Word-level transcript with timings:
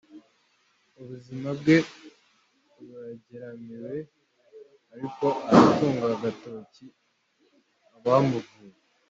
Ubuzima 1.01 1.49
bwe 1.59 1.77
burageramiwe, 2.75 3.93
ariko 4.93 5.25
aratunga 5.49 6.05
agatoki 6.15 6.85
abamuvuye 7.97 8.77